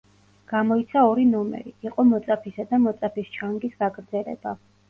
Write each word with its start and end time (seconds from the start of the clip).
გამოიცა 0.51 1.03
ორი 1.09 1.25
ნომერი; 1.33 1.75
იყო 1.89 2.07
„მოწაფისა“ 2.13 2.67
და 2.73 2.81
„მოწაფის 2.87 3.33
ჩანგის“ 3.37 3.81
გაგრძელება. 3.85 4.61